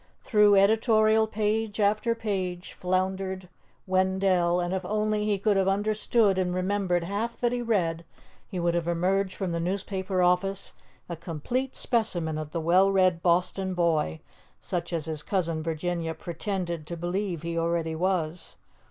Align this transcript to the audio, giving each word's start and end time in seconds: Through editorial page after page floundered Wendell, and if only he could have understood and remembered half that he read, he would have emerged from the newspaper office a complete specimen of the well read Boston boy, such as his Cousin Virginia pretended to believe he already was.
Through 0.23 0.55
editorial 0.55 1.27
page 1.27 1.79
after 1.79 2.15
page 2.15 2.73
floundered 2.73 3.47
Wendell, 3.85 4.59
and 4.59 4.73
if 4.73 4.83
only 4.83 5.25
he 5.25 5.37
could 5.37 5.55
have 5.57 5.67
understood 5.67 6.39
and 6.39 6.55
remembered 6.55 7.03
half 7.03 7.39
that 7.39 7.51
he 7.51 7.61
read, 7.61 8.03
he 8.47 8.59
would 8.59 8.73
have 8.73 8.87
emerged 8.87 9.35
from 9.35 9.51
the 9.51 9.59
newspaper 9.59 10.23
office 10.23 10.73
a 11.07 11.15
complete 11.15 11.75
specimen 11.75 12.39
of 12.39 12.49
the 12.49 12.59
well 12.59 12.91
read 12.91 13.21
Boston 13.21 13.75
boy, 13.75 14.21
such 14.59 14.91
as 14.91 15.05
his 15.05 15.21
Cousin 15.21 15.61
Virginia 15.61 16.15
pretended 16.15 16.87
to 16.87 16.97
believe 16.97 17.43
he 17.43 17.55
already 17.55 17.93
was. 17.95 18.55